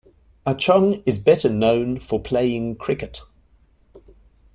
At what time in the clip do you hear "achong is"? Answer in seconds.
0.47-1.19